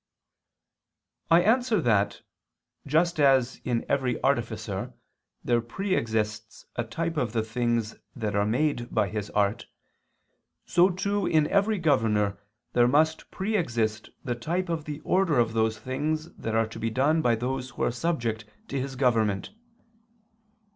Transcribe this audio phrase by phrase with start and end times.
[1.29, 2.21] I answer that,
[2.87, 4.93] Just as in every artificer
[5.43, 9.67] there pre exists a type of the things that are made by his art,
[10.65, 12.39] so too in every governor
[12.73, 16.79] there must pre exist the type of the order of those things that are to
[16.79, 19.51] be done by those who are subject to his government.